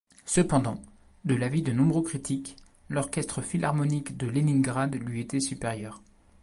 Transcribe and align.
Cependant, 0.25 0.81
de 1.25 1.35
l'avis 1.35 1.61
de 1.61 1.71
nombreux 1.73 2.01
critiques, 2.01 2.55
l'Orchestre 2.89 3.43
philharmonique 3.43 4.17
de 4.17 4.25
Leningrad 4.25 4.95
lui 4.95 5.19
était 5.21 5.39
supérieur. 5.39 6.01